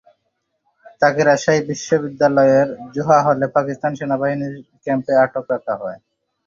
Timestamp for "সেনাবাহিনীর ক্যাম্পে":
3.99-5.13